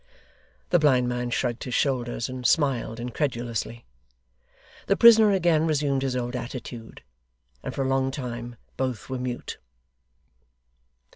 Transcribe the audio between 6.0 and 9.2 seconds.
his old attitude, and for a long time both were